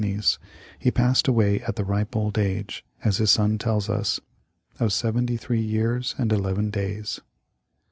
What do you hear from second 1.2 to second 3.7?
away at the ripe old age— as his son